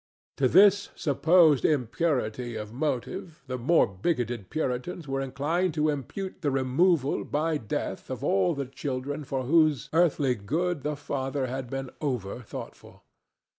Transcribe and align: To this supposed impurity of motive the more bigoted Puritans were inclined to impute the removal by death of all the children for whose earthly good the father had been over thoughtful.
To 0.37 0.47
this 0.47 0.89
supposed 0.95 1.63
impurity 1.63 2.55
of 2.55 2.73
motive 2.73 3.43
the 3.45 3.59
more 3.59 3.85
bigoted 3.85 4.49
Puritans 4.49 5.07
were 5.07 5.21
inclined 5.21 5.75
to 5.75 5.89
impute 5.89 6.41
the 6.41 6.49
removal 6.49 7.23
by 7.23 7.57
death 7.59 8.09
of 8.09 8.23
all 8.23 8.55
the 8.55 8.65
children 8.65 9.23
for 9.23 9.43
whose 9.43 9.91
earthly 9.93 10.33
good 10.33 10.81
the 10.81 10.95
father 10.95 11.45
had 11.45 11.69
been 11.69 11.91
over 12.01 12.39
thoughtful. 12.41 13.03